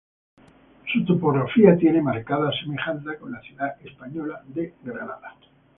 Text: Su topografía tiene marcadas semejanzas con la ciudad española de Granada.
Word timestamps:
Su 0.91 1.05
topografía 1.05 1.77
tiene 1.77 2.01
marcadas 2.01 2.55
semejanzas 2.63 3.17
con 3.17 3.33
la 3.33 3.41
ciudad 3.41 3.75
española 3.85 4.41
de 4.47 4.73
Granada. 4.81 5.35